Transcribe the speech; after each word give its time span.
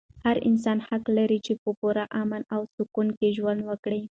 هر 0.25 0.37
انسان 0.49 0.77
حق 0.87 1.03
لري 1.17 1.39
چې 1.45 1.53
په 1.61 1.69
پوره 1.79 2.03
امن 2.21 2.41
او 2.55 2.61
سکون 2.75 3.07
کې 3.17 3.27
ژوند 3.37 3.61
وکړي. 3.69 4.01